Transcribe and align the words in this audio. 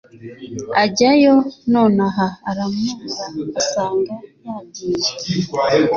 Ajyayo 0.83 1.35
nonaha 1.71 2.25
ara 2.49 2.63
mubura 2.73 3.27
asanga 3.61 4.13
yajyiye. 4.45 5.09